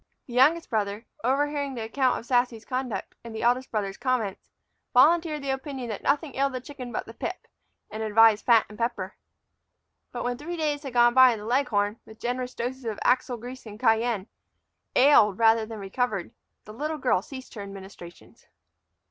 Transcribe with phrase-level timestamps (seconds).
[0.25, 4.49] The youngest brother, overhearing the account of Sassy's conduct and the eldest brother's comments,
[4.95, 7.45] volunteered the opinion that nothing ailed the chicken but the pip,
[7.91, 9.15] and advised fat and pepper.
[10.11, 13.37] But when three days had gone by and the leghorn, with generous doses of axle
[13.37, 14.25] grease and cayenne,
[14.95, 16.31] ailed rather than recovered,
[16.65, 18.47] the little girl ceased her administrations.